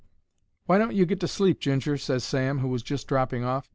[0.65, 3.69] "Why don't you get to sleep, Ginger?" ses Sam, who was just dropping off.